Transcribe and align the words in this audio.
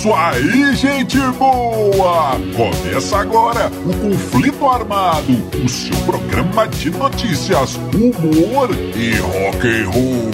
isso 0.00 0.14
aí, 0.14 0.74
gente 0.76 1.18
boa! 1.38 2.30
Começa 2.56 3.18
agora 3.18 3.70
o 3.84 3.94
Conflito 3.98 4.66
Armado, 4.66 5.30
o 5.62 5.68
seu 5.68 5.94
programa 6.06 6.66
de 6.68 6.88
notícias, 6.90 7.78
humor 7.92 8.70
e 8.96 9.14
rock 9.16 9.68
and 9.68 9.90
roll. 9.90 10.30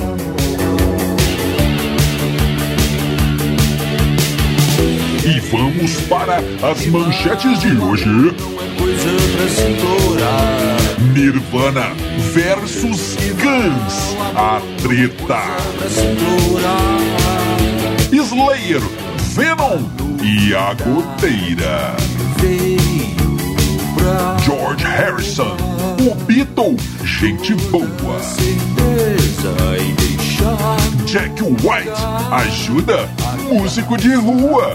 E 5.25 5.41
vamos 5.51 6.01
para 6.03 6.37
as 6.37 6.87
manchetes 6.87 7.59
de 7.59 7.77
hoje. 7.77 8.07
Nirvana 11.13 11.93
versus 12.33 13.17
Guns, 13.43 14.17
a 14.37 14.61
treta. 14.81 15.43
Slayer, 18.13 19.06
Venom 19.37 19.79
e 20.23 20.55
a 20.55 20.73
goteira. 20.73 21.95
George 24.43 24.83
Harrison, 24.83 25.55
o 26.01 26.15
Beatle, 26.25 26.75
gente 27.05 27.55
boa. 27.71 28.19
Jack 31.05 31.43
White, 31.43 31.91
ajuda, 32.33 33.11
músico 33.53 33.99
de 33.99 34.15
rua. 34.15 34.75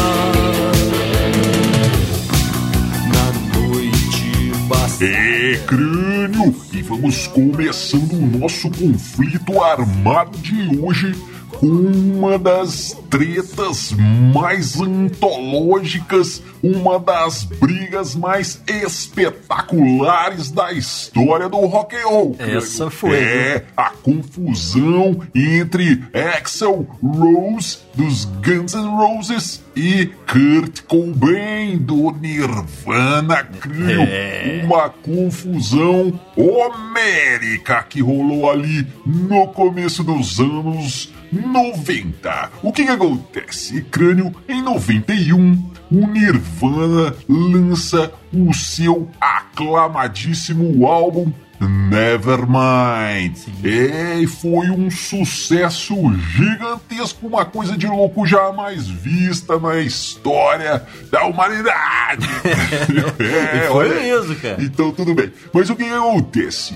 É, 5.03 5.59
crânio! 5.65 6.55
E 6.71 6.83
vamos 6.83 7.25
começando 7.25 8.13
o 8.13 8.37
nosso 8.37 8.69
conflito 8.69 9.59
armado 9.59 10.37
de 10.37 10.79
hoje 10.79 11.15
uma 11.61 12.37
das 12.37 12.97
tretas 13.09 13.93
mais 14.33 14.79
antológicas, 14.79 16.41
uma 16.63 16.99
das 16.99 17.43
brigas 17.43 18.15
mais 18.15 18.61
espetaculares 18.67 20.51
da 20.51 20.71
história 20.71 21.49
do 21.49 21.57
rock 21.65 21.95
and 21.95 22.07
roll. 22.07 22.35
Essa 22.39 22.89
foi. 22.89 23.15
É 23.15 23.65
a 23.75 23.89
confusão 23.89 25.19
entre 25.35 26.03
Axel 26.37 26.87
Rose 27.01 27.79
dos 27.93 28.25
Guns 28.25 28.73
N' 28.73 28.87
Roses 28.87 29.61
e 29.75 30.09
Kurt 30.27 30.81
Cobain 30.87 31.77
do 31.77 32.11
Nirvana. 32.11 33.43
Crio 33.43 34.01
é. 34.01 34.61
uma 34.63 34.89
confusão 34.89 36.19
homérica 36.35 37.83
que 37.83 38.01
rolou 38.01 38.49
ali 38.49 38.87
no 39.05 39.47
começo 39.49 40.03
dos 40.03 40.39
anos 40.39 41.11
90. 41.31 42.51
O 42.61 42.71
que, 42.71 42.83
que 42.83 42.91
acontece? 42.91 43.81
Crânio, 43.83 44.33
em 44.47 44.61
91, 44.61 45.71
o 45.91 46.07
Nirvana 46.07 47.15
lança 47.27 48.11
o 48.33 48.53
seu 48.53 49.09
aclamadíssimo 49.19 50.85
álbum 50.85 51.31
Nevermind. 51.67 53.37
É, 53.63 54.19
e 54.19 54.27
foi 54.27 54.69
um 54.71 54.89
sucesso 54.89 55.95
gigantesco, 56.35 57.27
uma 57.27 57.45
coisa 57.45 57.77
de 57.77 57.85
louco 57.85 58.25
jamais 58.25 58.87
vista 58.87 59.59
na 59.59 59.79
história 59.79 60.83
da 61.11 61.25
humanidade. 61.25 62.25
é, 63.19 63.67
foi 63.67 63.89
olha, 63.89 63.95
mesmo, 64.01 64.35
cara. 64.37 64.57
Então 64.59 64.91
tudo 64.91 65.13
bem. 65.13 65.31
Mas 65.53 65.69
o 65.69 65.75
que 65.75 65.83
acontece? 65.83 66.73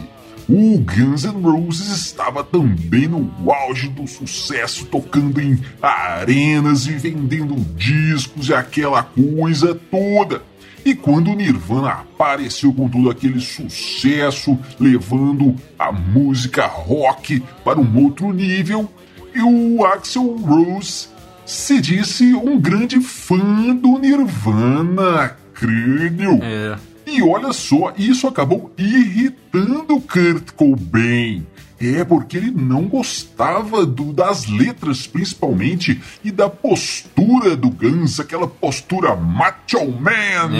O 0.47 0.77
Guns 0.77 1.23
N' 1.23 1.41
Roses 1.41 1.87
estava 1.87 2.43
também 2.43 3.07
no 3.07 3.31
auge 3.51 3.89
do 3.89 4.07
sucesso, 4.07 4.85
tocando 4.85 5.41
em 5.41 5.59
arenas 5.81 6.85
e 6.85 6.91
vendendo 6.91 7.55
discos 7.75 8.49
e 8.49 8.53
aquela 8.53 9.01
coisa 9.03 9.73
toda. 9.73 10.43
E 10.85 10.93
quando 10.93 11.31
o 11.31 11.35
Nirvana 11.35 11.89
apareceu 11.89 12.71
com 12.71 12.87
todo 12.87 13.09
aquele 13.09 13.39
sucesso, 13.39 14.55
levando 14.79 15.55
a 15.79 15.91
música 15.91 16.67
rock 16.67 17.43
para 17.63 17.79
um 17.79 18.03
outro 18.03 18.31
nível, 18.31 18.87
e 19.33 19.41
o 19.41 19.83
Axel 19.83 20.37
Rose 20.37 21.07
se 21.43 21.81
disse 21.81 22.35
um 22.35 22.59
grande 22.59 23.01
fã 23.01 23.75
do 23.75 23.97
Nirvana, 23.97 25.35
crânio. 25.55 26.39
É. 26.43 26.77
E 27.05 27.21
olha 27.21 27.53
só, 27.53 27.93
isso 27.97 28.27
acabou 28.27 28.73
irritando 28.77 30.01
Kurt 30.01 30.51
Cobain. 30.55 31.45
É 31.79 32.05
porque 32.05 32.37
ele 32.37 32.51
não 32.51 32.83
gostava 32.83 33.85
do, 33.85 34.13
das 34.13 34.47
letras, 34.47 35.05
principalmente, 35.05 36.01
e 36.23 36.31
da 36.31 36.49
postura 36.49 37.55
do 37.55 37.69
Guns, 37.69 38.19
aquela 38.19 38.47
postura 38.47 39.13
macho 39.15 39.85
man. 39.91 40.51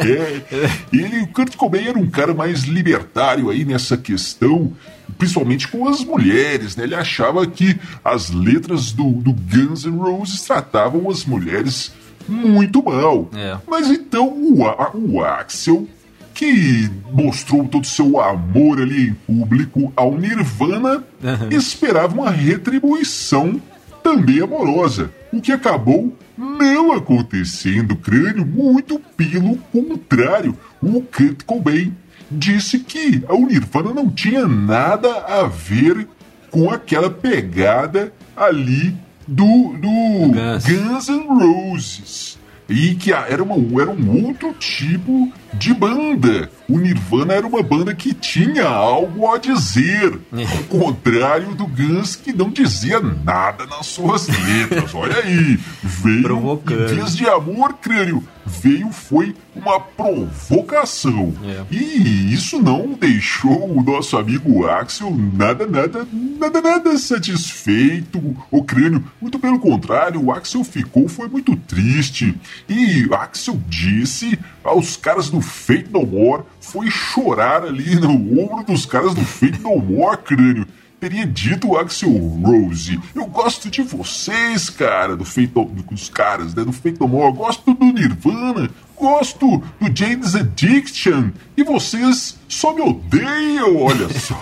ele, 0.92 1.20
o 1.20 1.26
Kurt 1.28 1.56
Cobain 1.56 1.88
era 1.88 1.98
um 1.98 2.08
cara 2.08 2.32
mais 2.32 2.62
libertário 2.62 3.50
aí 3.50 3.66
nessa 3.66 3.98
questão, 3.98 4.72
principalmente 5.18 5.68
com 5.68 5.86
as 5.86 6.02
mulheres, 6.02 6.74
né? 6.74 6.84
Ele 6.84 6.94
achava 6.94 7.46
que 7.46 7.78
as 8.02 8.30
letras 8.30 8.92
do, 8.92 9.12
do 9.12 9.32
Guns 9.32 9.84
N' 9.84 9.98
Roses 9.98 10.40
tratavam 10.40 11.10
as 11.10 11.26
mulheres 11.26 11.92
muito 12.28 12.82
mal. 12.82 13.28
É. 13.34 13.56
Mas 13.66 13.90
então 13.90 14.28
o, 14.28 14.62
o 14.94 15.24
Axel, 15.24 15.86
que 16.32 16.90
mostrou 17.12 17.66
todo 17.66 17.82
o 17.82 17.86
seu 17.86 18.20
amor 18.20 18.80
ali 18.80 19.08
em 19.08 19.14
público 19.14 19.92
ao 19.96 20.16
Nirvana, 20.16 21.04
uhum. 21.22 21.48
esperava 21.56 22.14
uma 22.14 22.30
retribuição 22.30 23.60
também 24.02 24.40
amorosa. 24.40 25.10
O 25.32 25.40
que 25.40 25.52
acabou 25.52 26.16
não 26.36 26.92
acontecendo, 26.92 27.96
crânio, 27.96 28.44
muito 28.44 29.00
pelo 29.16 29.56
contrário. 29.72 30.56
O 30.82 31.00
Kurt 31.00 31.42
Cobain 31.44 31.94
disse 32.30 32.80
que 32.80 33.22
o 33.28 33.46
Nirvana 33.46 33.92
não 33.92 34.10
tinha 34.10 34.46
nada 34.46 35.08
a 35.26 35.44
ver 35.44 36.06
com 36.50 36.70
aquela 36.70 37.10
pegada 37.10 38.12
ali 38.36 38.94
do, 39.26 39.76
do 39.78 40.32
Guns. 40.32 40.64
Guns 40.66 41.08
N' 41.08 41.26
Roses. 41.28 42.38
E 42.68 42.94
que 42.94 43.12
era, 43.12 43.42
uma, 43.42 43.82
era 43.82 43.90
um 43.90 44.26
outro 44.26 44.52
tipo 44.54 45.30
de 45.58 45.72
banda. 45.74 46.50
O 46.68 46.78
Nirvana 46.78 47.34
era 47.34 47.46
uma 47.46 47.62
banda 47.62 47.94
que 47.94 48.14
tinha 48.14 48.64
algo 48.66 49.30
a 49.32 49.38
dizer. 49.38 50.18
Ao 50.32 50.64
contrário 50.64 51.54
do 51.54 51.66
Guns, 51.66 52.16
que 52.16 52.32
não 52.32 52.50
dizia 52.50 53.00
nada 53.00 53.66
nas 53.66 53.86
suas 53.86 54.26
letras. 54.28 54.94
Olha 54.94 55.18
aí. 55.18 55.58
Veio, 55.82 56.22
Provocando. 56.22 56.88
vez 56.88 57.16
de 57.16 57.28
amor, 57.28 57.74
crânio, 57.74 58.24
veio 58.46 58.90
foi 58.90 59.34
uma 59.54 59.78
provocação. 59.78 61.34
É. 61.44 61.62
E 61.70 62.32
isso 62.32 62.60
não 62.62 62.92
deixou 62.92 63.70
o 63.70 63.82
nosso 63.82 64.16
amigo 64.16 64.66
Axel 64.66 65.14
nada, 65.14 65.66
nada, 65.66 66.06
nada, 66.38 66.60
nada 66.60 66.98
satisfeito. 66.98 68.36
O 68.50 68.64
crânio, 68.64 69.04
muito 69.20 69.38
pelo 69.38 69.58
contrário, 69.58 70.22
o 70.22 70.32
Axel 70.32 70.64
ficou, 70.64 71.08
foi 71.08 71.28
muito 71.28 71.54
triste. 71.56 72.34
E 72.68 73.06
Axel 73.12 73.60
disse 73.68 74.38
aos 74.62 74.96
caras 74.96 75.28
do 75.28 75.40
Fate 75.44 75.90
No 75.90 76.04
More, 76.04 76.42
foi 76.60 76.90
chorar 76.90 77.64
ali 77.64 77.94
no 77.96 78.12
ombro 78.42 78.64
dos 78.64 78.86
caras 78.86 79.14
do 79.14 79.24
Fate 79.24 79.60
No 79.60 79.78
More, 79.78 80.18
crânio 80.18 80.66
teria 81.04 81.26
dito 81.26 81.68
o 81.68 81.76
Axel 81.76 82.08
Rose. 82.08 82.98
Eu 83.14 83.26
gosto 83.26 83.68
de 83.68 83.82
vocês, 83.82 84.70
cara, 84.70 85.14
do 85.14 85.24
feito 85.24 85.62
dos 85.62 86.08
caras, 86.08 86.54
né? 86.54 86.64
Do 86.64 86.72
feito 86.72 87.04
amor. 87.04 87.30
Gosto 87.32 87.74
do 87.74 87.84
Nirvana. 87.84 88.70
Gosto 88.96 89.58
do 89.78 89.94
James 89.94 90.34
Addiction. 90.34 91.30
E 91.58 91.62
vocês 91.62 92.38
só 92.48 92.72
me 92.72 92.80
odeiam, 92.80 93.82
olha 93.82 94.08
só. 94.08 94.34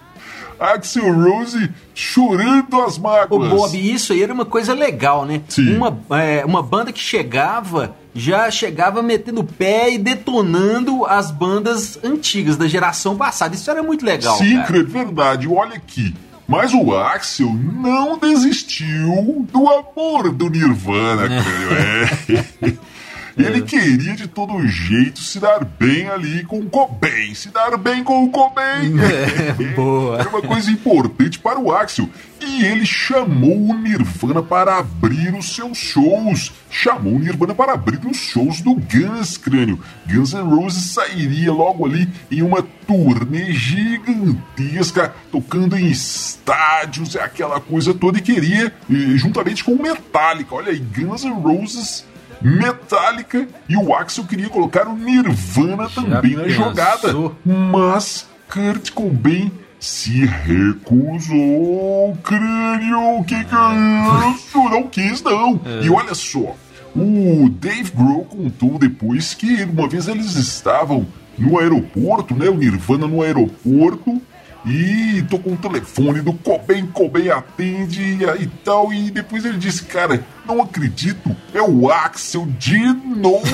Axel 0.58 1.12
Rose 1.12 1.70
chorando 1.94 2.80
as 2.80 2.96
mágoas. 2.96 3.52
Ô, 3.52 3.56
Bob, 3.56 3.76
isso 3.76 4.14
aí 4.14 4.22
era 4.22 4.32
uma 4.32 4.46
coisa 4.46 4.72
legal, 4.72 5.26
né? 5.26 5.42
Sim. 5.48 5.76
Uma, 5.76 6.00
é, 6.18 6.44
uma 6.46 6.62
banda 6.62 6.92
que 6.92 7.00
chegava, 7.00 7.94
já 8.14 8.50
chegava 8.50 9.02
metendo 9.02 9.40
o 9.40 9.44
pé 9.44 9.92
e 9.92 9.98
detonando 9.98 11.04
as 11.04 11.30
bandas 11.30 11.98
antigas, 12.04 12.56
da 12.56 12.68
geração 12.68 13.16
passada. 13.16 13.54
Isso 13.54 13.70
era 13.70 13.82
muito 13.82 14.04
legal. 14.04 14.38
Sim, 14.38 14.56
cara. 14.62 14.84
verdade. 14.84 15.48
Olha 15.48 15.74
aqui. 15.74 16.14
Mas 16.46 16.74
o 16.74 16.94
Axel 16.94 17.52
não 17.52 18.18
desistiu 18.18 19.46
do 19.50 19.66
amor 19.68 20.30
do 20.30 20.50
Nirvana, 20.50 21.26
crânio. 21.26 22.44
É. 22.62 22.74
Ele 23.36 23.62
queria 23.62 24.14
de 24.14 24.28
todo 24.28 24.66
jeito 24.66 25.20
se 25.20 25.40
dar 25.40 25.64
bem 25.64 26.08
ali 26.08 26.44
com 26.44 26.60
o 26.60 26.70
Cobain, 26.70 27.34
se 27.34 27.48
dar 27.48 27.76
bem 27.76 28.04
com 28.04 28.24
o 28.24 28.30
Cobain. 28.30 28.94
É, 29.34 29.52
boa. 29.74 30.18
Era 30.18 30.28
uma 30.28 30.42
coisa 30.42 30.70
importante 30.70 31.38
para 31.38 31.58
o 31.58 31.72
Axel. 31.72 32.08
E 32.40 32.64
ele 32.64 32.84
chamou 32.84 33.70
o 33.70 33.74
Nirvana 33.74 34.42
para 34.42 34.78
abrir 34.78 35.34
os 35.34 35.54
seus 35.54 35.78
shows. 35.78 36.52
Chamou 36.70 37.14
o 37.14 37.18
Nirvana 37.18 37.54
para 37.54 37.72
abrir 37.72 38.00
os 38.06 38.16
shows 38.16 38.60
do 38.60 38.74
Guns, 38.74 39.36
crânio. 39.36 39.80
Guns 40.06 40.32
N' 40.32 40.42
Roses 40.42 40.90
sairia 40.90 41.52
logo 41.52 41.86
ali 41.86 42.08
em 42.30 42.42
uma 42.42 42.62
turnê 42.86 43.52
gigantesca, 43.52 45.14
tocando 45.32 45.76
em 45.76 45.90
estádios, 45.90 47.16
aquela 47.16 47.60
coisa 47.60 47.94
toda, 47.94 48.18
e 48.18 48.22
queria, 48.22 48.72
juntamente 49.16 49.64
com 49.64 49.72
o 49.72 49.82
Metallica. 49.82 50.54
Olha 50.54 50.70
aí, 50.70 50.78
Guns 50.78 51.24
N' 51.24 51.32
Roses 51.32 52.04
Metallica 52.44 53.48
e 53.66 53.76
o 53.76 53.94
Axel 53.94 54.24
queria 54.24 54.50
colocar 54.50 54.86
o 54.86 54.94
Nirvana 54.94 55.88
Já 55.88 56.02
também 56.02 56.36
na 56.36 56.46
jogada, 56.48 57.08
mas 57.44 58.28
Kurt 58.52 58.90
Cobain 58.90 59.50
se 59.80 60.24
recusou, 60.26 62.16
crânio, 62.22 63.24
que 63.26 63.44
que 63.44 63.54
é 63.54 64.30
isso? 64.30 64.62
Não 64.68 64.82
quis 64.84 65.22
não. 65.22 65.60
É. 65.64 65.84
E 65.84 65.90
olha 65.90 66.14
só, 66.14 66.54
o 66.94 67.48
Dave 67.48 67.90
Grohl 67.90 68.24
contou 68.24 68.78
depois 68.78 69.34
que 69.34 69.64
uma 69.64 69.88
vez 69.88 70.06
eles 70.06 70.36
estavam 70.36 71.06
no 71.38 71.58
aeroporto, 71.58 72.34
né, 72.34 72.48
o 72.48 72.54
Nirvana 72.54 73.06
no 73.06 73.22
aeroporto, 73.22 74.20
e 74.66 75.22
tô 75.28 75.38
com 75.38 75.52
o 75.52 75.56
telefone 75.56 76.22
do 76.22 76.32
Coben, 76.32 76.86
Coben 76.86 77.30
atende 77.30 78.02
e 78.40 78.46
tal. 78.64 78.92
E 78.92 79.10
depois 79.10 79.44
ele 79.44 79.58
disse, 79.58 79.84
cara, 79.84 80.24
não 80.46 80.62
acredito, 80.62 81.36
é 81.52 81.60
o 81.60 81.90
Axel 81.90 82.46
de 82.58 82.78
novo. 82.78 83.44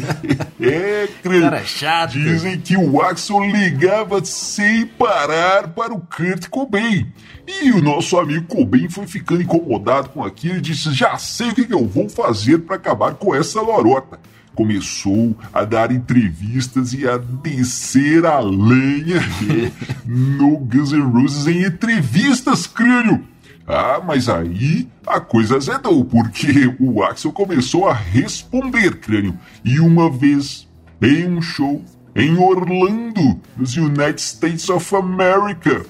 é, 0.60 1.08
cara 1.22 1.64
chato. 1.64 2.12
Dizem 2.12 2.58
que 2.58 2.76
o 2.76 3.02
Axel 3.02 3.40
ligava 3.44 4.24
sem 4.24 4.86
parar 4.86 5.68
para 5.68 5.92
o 5.92 6.00
Kurt 6.00 6.48
Cobain. 6.48 7.06
E 7.46 7.70
o 7.72 7.82
nosso 7.82 8.18
amigo 8.18 8.46
Cobain 8.46 8.88
foi 8.88 9.06
ficando 9.06 9.42
incomodado 9.42 10.08
com 10.08 10.24
aquilo 10.24 10.56
e 10.56 10.62
disse, 10.62 10.92
já 10.94 11.18
sei 11.18 11.50
o 11.50 11.54
que, 11.54 11.66
que 11.66 11.74
eu 11.74 11.86
vou 11.86 12.08
fazer 12.08 12.58
para 12.60 12.76
acabar 12.76 13.14
com 13.14 13.34
essa 13.34 13.60
lorota 13.60 14.18
começou 14.54 15.36
a 15.52 15.64
dar 15.64 15.90
entrevistas 15.90 16.92
e 16.92 17.08
a 17.08 17.18
descer 17.18 18.24
a 18.24 18.40
lenha 18.40 19.20
no 20.06 20.58
Guns 20.58 20.92
N' 20.92 21.02
Roses 21.02 21.46
em 21.46 21.64
entrevistas, 21.64 22.66
crânio. 22.66 23.24
Ah, 23.66 24.00
mas 24.06 24.28
aí 24.28 24.88
a 25.06 25.20
coisa 25.20 25.56
azedou, 25.56 26.04
porque 26.04 26.74
o 26.78 27.02
Axel 27.02 27.32
começou 27.32 27.88
a 27.88 27.94
responder, 27.94 28.96
crânio. 28.96 29.38
E 29.64 29.80
uma 29.80 30.10
vez, 30.10 30.68
em 31.00 31.26
um 31.26 31.40
show 31.40 31.82
em 32.14 32.36
Orlando, 32.38 33.40
nos 33.56 33.76
United 33.76 34.20
States 34.20 34.68
of 34.68 34.94
America, 34.94 35.84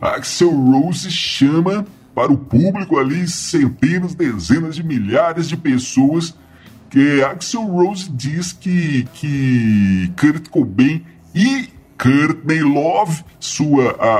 Axel 0.00 0.50
Rose 0.50 1.10
chama 1.10 1.84
para 2.14 2.32
o 2.32 2.38
público 2.38 2.98
ali 2.98 3.28
centenas, 3.28 4.14
dezenas 4.14 4.76
de 4.76 4.82
milhares 4.82 5.48
de 5.48 5.56
pessoas 5.56 6.34
que 6.90 7.22
Axel 7.22 7.62
Rose 7.62 8.10
diz 8.10 8.52
que, 8.52 9.06
que 9.14 10.10
Kurt 10.16 10.48
Cobain 10.48 11.02
e 11.34 11.68
Courtney 11.98 12.60
Love, 12.60 13.24
sua 13.40 13.96
a, 13.98 14.14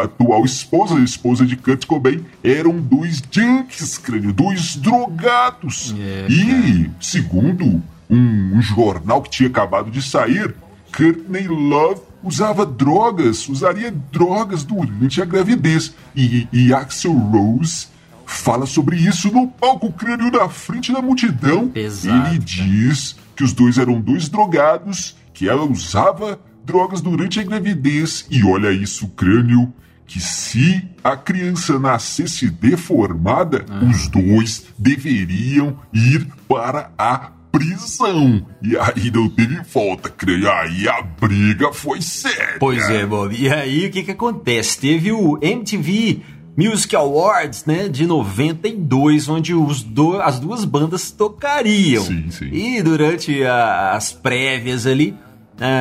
a 0.00 0.02
atual 0.02 0.44
esposa, 0.44 0.96
a 0.96 1.00
esposa 1.00 1.44
de 1.44 1.56
Kurt 1.56 1.86
Cobain, 1.86 2.24
eram 2.42 2.80
dois 2.80 3.22
junkies, 3.30 3.98
crânio, 3.98 4.32
dois 4.32 4.76
drogados. 4.76 5.94
E, 6.28 6.90
segundo 7.00 7.82
um, 8.08 8.54
um 8.54 8.62
jornal 8.62 9.22
que 9.22 9.30
tinha 9.30 9.48
acabado 9.48 9.90
de 9.90 10.02
sair, 10.02 10.54
Courtney 10.96 11.46
Love 11.46 12.00
usava 12.22 12.64
drogas, 12.66 13.48
usaria 13.48 13.92
drogas 14.10 14.64
durante 14.64 15.20
a 15.20 15.24
gravidez. 15.24 15.94
E, 16.16 16.48
e 16.52 16.72
Axel 16.72 17.12
Rose 17.12 17.88
fala 18.28 18.66
sobre 18.66 18.96
isso 18.96 19.32
no 19.32 19.48
palco 19.48 19.90
crânio 19.90 20.30
na 20.30 20.48
frente 20.48 20.92
da 20.92 21.00
multidão. 21.00 21.72
Exato. 21.74 22.28
Ele 22.28 22.38
diz 22.38 23.16
que 23.34 23.42
os 23.42 23.54
dois 23.54 23.78
eram 23.78 24.00
dois 24.00 24.28
drogados, 24.28 25.16
que 25.32 25.48
ela 25.48 25.64
usava 25.64 26.38
drogas 26.62 27.00
durante 27.00 27.40
a 27.40 27.42
gravidez. 27.42 28.26
E 28.30 28.44
olha 28.44 28.70
isso, 28.70 29.08
crânio, 29.08 29.72
que 30.06 30.20
se 30.20 30.86
a 31.02 31.16
criança 31.16 31.78
nascesse 31.78 32.50
deformada, 32.50 33.64
ah. 33.68 33.84
os 33.84 34.08
dois 34.08 34.66
deveriam 34.78 35.78
ir 35.92 36.26
para 36.46 36.92
a 36.98 37.32
prisão. 37.50 38.46
E 38.62 38.76
aí 38.76 39.10
não 39.10 39.28
teve 39.30 39.58
volta, 39.72 40.10
crânio. 40.10 40.50
Aí 40.50 40.86
a 40.86 41.00
briga 41.00 41.72
foi 41.72 42.02
séria. 42.02 42.58
Pois 42.60 42.88
é, 42.90 43.06
Bob. 43.06 43.34
E 43.34 43.48
aí 43.48 43.86
o 43.86 43.90
que 43.90 44.02
que 44.02 44.10
acontece? 44.10 44.78
Teve 44.78 45.12
o 45.12 45.38
MTV 45.40 46.20
Music 46.58 46.96
Awards, 46.96 47.64
né, 47.66 47.88
de 47.88 48.04
92, 48.04 49.28
onde 49.28 49.54
os 49.54 49.80
do, 49.80 50.20
as 50.20 50.40
duas 50.40 50.64
bandas 50.64 51.12
tocariam. 51.12 52.02
Sim, 52.02 52.32
sim. 52.32 52.50
E 52.52 52.82
durante 52.82 53.44
a, 53.44 53.92
as 53.92 54.12
prévias 54.12 54.84
ali, 54.84 55.14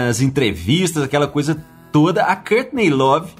as 0.08 0.22
entrevistas, 0.22 1.02
aquela 1.02 1.28
coisa 1.28 1.60
toda, 1.92 2.22
a 2.26 2.36
Courtney 2.36 2.92
Love 2.92 3.32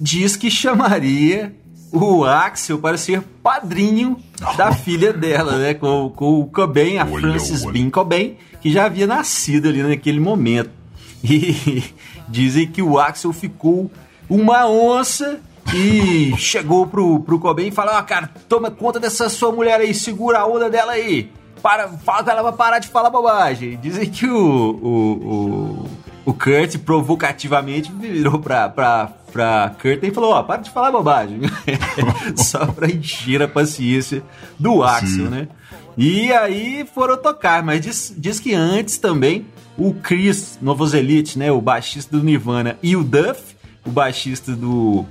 diz 0.00 0.36
que 0.36 0.48
chamaria 0.48 1.52
o 1.90 2.24
Axel 2.24 2.78
para 2.78 2.96
ser 2.96 3.22
padrinho 3.42 4.16
da 4.56 4.70
filha 4.74 5.12
dela, 5.12 5.58
né, 5.58 5.74
com, 5.74 6.12
com 6.14 6.38
o 6.38 6.46
Cobain, 6.46 6.98
a 6.98 7.04
olha, 7.04 7.22
Frances 7.22 7.64
olha. 7.64 7.72
Bean 7.72 7.90
Cobain, 7.90 8.36
que 8.60 8.70
já 8.70 8.84
havia 8.84 9.08
nascido 9.08 9.68
ali 9.68 9.82
naquele 9.82 10.20
momento. 10.20 10.70
E 11.26 11.82
dizem 12.28 12.66
que 12.66 12.82
o 12.82 12.98
Axel 12.98 13.32
ficou 13.32 13.90
uma 14.28 14.68
onça 14.68 15.40
e 15.72 16.36
chegou 16.36 16.86
pro, 16.86 17.20
pro 17.20 17.38
Cobain 17.38 17.68
e 17.68 17.72
falou: 17.72 17.94
Ó, 17.94 18.02
cara, 18.02 18.30
toma 18.48 18.70
conta 18.70 19.00
dessa 19.00 19.28
sua 19.28 19.52
mulher 19.52 19.80
aí, 19.80 19.94
segura 19.94 20.40
a 20.40 20.46
onda 20.46 20.68
dela 20.68 20.92
aí. 20.92 21.30
Para, 21.62 21.88
fala 21.88 22.22
que 22.22 22.30
ela 22.30 22.42
vai 22.42 22.52
parar 22.52 22.78
de 22.78 22.88
falar 22.88 23.08
bobagem. 23.08 23.78
Dizem 23.80 24.10
que 24.10 24.26
o, 24.26 24.36
o, 24.36 25.86
o, 25.86 25.90
o 26.26 26.34
Kurt 26.34 26.76
provocativamente 26.84 27.90
virou 27.90 28.38
pra, 28.38 28.68
pra, 28.68 29.12
pra 29.32 29.74
Kurt 29.80 30.02
e 30.02 30.10
falou: 30.10 30.32
Ó, 30.32 30.40
oh, 30.40 30.44
para 30.44 30.60
de 30.60 30.70
falar 30.70 30.92
bobagem. 30.92 31.40
Só 32.36 32.66
pra 32.66 32.88
encher 32.88 33.42
a 33.42 33.48
paciência 33.48 34.22
do 34.58 34.82
Axel, 34.82 35.08
Sim. 35.08 35.28
né? 35.28 35.48
E 35.96 36.32
aí 36.32 36.84
foram 36.92 37.16
tocar, 37.16 37.62
mas 37.62 37.80
diz, 37.80 38.14
diz 38.16 38.40
que 38.40 38.52
antes 38.52 38.98
também 38.98 39.46
o 39.78 39.94
Chris 39.94 40.58
Novoselic, 40.60 41.38
né, 41.38 41.50
o 41.52 41.60
baixista 41.60 42.16
do 42.16 42.24
Nirvana, 42.24 42.76
e 42.82 42.96
o 42.96 43.04
Duff, 43.04 43.54
o 43.86 43.90
baixista 43.90 44.52
do 44.52 45.06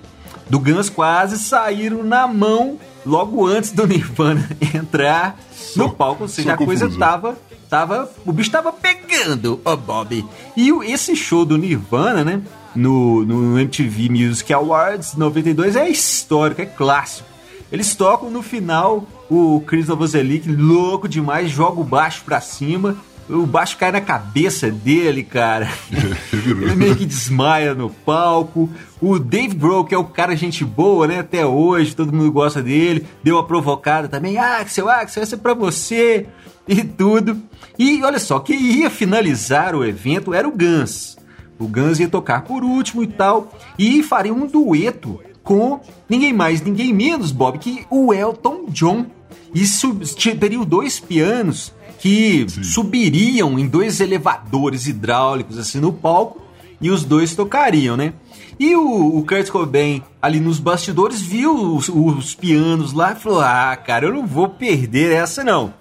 do 0.49 0.59
Guns 0.59 0.89
quase 0.89 1.37
saíram 1.39 2.03
na 2.03 2.27
mão 2.27 2.77
logo 3.05 3.45
antes 3.45 3.71
do 3.71 3.87
Nirvana 3.87 4.49
entrar 4.73 5.37
no 5.75 5.89
palco, 5.89 6.23
ou 6.23 6.29
seja, 6.29 6.53
a 6.53 6.57
coisa 6.57 6.89
tava, 6.97 7.37
tava, 7.69 8.09
o 8.25 8.31
bicho 8.31 8.51
tava 8.51 8.71
pegando, 8.71 9.59
ó 9.65 9.73
oh 9.73 9.77
Bob. 9.77 10.25
E 10.55 10.69
esse 10.91 11.15
show 11.15 11.43
do 11.45 11.57
Nirvana, 11.57 12.23
né, 12.23 12.41
no, 12.75 13.25
no 13.25 13.59
MTV 13.59 14.09
Music 14.09 14.53
Awards 14.53 15.15
92 15.15 15.75
é 15.75 15.89
histórico, 15.89 16.61
é 16.61 16.65
clássico. 16.65 17.27
Eles 17.71 17.95
tocam 17.95 18.29
no 18.29 18.43
final 18.43 19.03
o 19.29 19.61
Chris 19.65 19.87
Novoselic, 19.87 20.47
louco 20.47 21.07
demais, 21.07 21.49
joga 21.49 21.81
o 21.81 21.83
baixo 21.83 22.21
pra 22.23 22.39
cima, 22.39 22.95
o 23.29 23.45
baixo 23.45 23.77
cai 23.77 23.91
na 23.91 24.01
cabeça 24.01 24.69
dele, 24.69 25.23
cara. 25.23 25.69
Ele 26.33 26.75
meio 26.75 26.95
que 26.95 27.05
desmaia 27.05 27.73
no 27.73 27.89
palco. 27.89 28.69
O 29.01 29.17
Dave 29.17 29.55
Grohl, 29.55 29.85
que 29.85 29.95
é 29.95 29.97
o 29.97 30.03
cara 30.03 30.35
gente 30.35 30.65
boa, 30.65 31.07
né? 31.07 31.19
Até 31.19 31.45
hoje, 31.45 31.95
todo 31.95 32.13
mundo 32.13 32.31
gosta 32.31 32.61
dele. 32.61 33.05
Deu 33.23 33.35
uma 33.35 33.45
provocada 33.45 34.07
também. 34.07 34.37
Axel, 34.37 34.89
Axel, 34.89 35.23
essa 35.23 35.35
é 35.35 35.37
pra 35.37 35.53
você. 35.53 36.27
E 36.67 36.83
tudo. 36.83 37.41
E 37.77 38.03
olha 38.03 38.19
só, 38.19 38.39
quem 38.39 38.59
ia 38.59 38.89
finalizar 38.89 39.75
o 39.75 39.85
evento 39.85 40.33
era 40.33 40.47
o 40.47 40.51
Guns. 40.51 41.17
O 41.57 41.67
Guns 41.67 41.99
ia 41.99 42.09
tocar 42.09 42.43
por 42.43 42.63
último 42.63 43.03
e 43.03 43.07
tal. 43.07 43.53
E 43.79 44.03
faria 44.03 44.33
um 44.33 44.45
dueto 44.45 45.19
com 45.43 45.79
ninguém 46.09 46.33
mais, 46.33 46.61
ninguém 46.61 46.93
menos, 46.93 47.31
Bob, 47.31 47.57
que 47.57 47.85
o 47.89 48.13
Elton 48.13 48.65
John. 48.69 49.05
Isso 49.53 49.93
teriam 50.39 50.65
dois 50.65 50.99
pianos 50.99 51.73
que 52.03 52.45
Sim. 52.49 52.63
subiriam 52.63 53.57
em 53.57 53.65
dois 53.65 54.01
elevadores 54.01 54.87
hidráulicos 54.87 55.57
assim 55.57 55.79
no 55.79 55.93
palco 55.93 56.41
e 56.81 56.91
os 56.91 57.05
dois 57.05 57.33
tocariam, 57.33 57.95
né? 57.95 58.11
E 58.59 58.75
o, 58.75 59.19
o 59.19 59.25
Kurt 59.25 59.49
Cobain 59.49 60.03
ali 60.21 60.41
nos 60.41 60.59
bastidores 60.59 61.21
viu 61.21 61.55
os, 61.55 61.87
os, 61.87 62.35
pianos 62.35 62.91
lá 62.91 63.13
e 63.13 63.15
falou: 63.15 63.39
Ah, 63.39 63.73
cara, 63.77 64.07
eu 64.07 64.13
não 64.13 64.27
vou 64.27 64.49
perder 64.49 65.13
essa 65.13 65.45
não. 65.45 65.73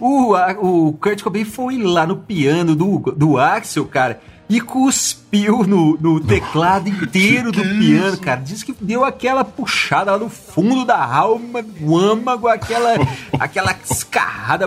O, 0.00 0.34
a, 0.34 0.50
o 0.58 0.94
Kurt 0.94 1.22
Cobain 1.22 1.44
foi 1.44 1.78
lá 1.78 2.04
no 2.04 2.16
piano 2.16 2.74
do, 2.74 2.98
do 3.16 3.38
Axel, 3.38 3.84
cara, 3.86 4.20
e 4.48 4.60
cuspiu 4.60 5.62
no, 5.62 5.96
no 6.00 6.18
teclado 6.18 6.88
inteiro 6.88 7.52
do 7.52 7.62
piano, 7.62 8.18
cara. 8.18 8.40
Diz 8.40 8.64
que 8.64 8.74
deu 8.80 9.04
aquela 9.04 9.44
puxada 9.44 10.10
lá 10.10 10.18
no 10.18 10.28
fundo 10.28 10.84
da 10.84 11.00
alma, 11.00 11.62
do 11.62 11.96
âmago, 11.96 12.48
aquela, 12.48 12.94
aquela 13.38 13.76
escarrada 13.88 14.66